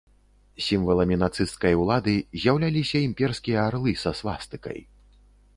[0.67, 2.15] Сімваламі нацысцкай ўлады
[2.45, 4.79] з'яўляліся імперскія арлы са свастыкай.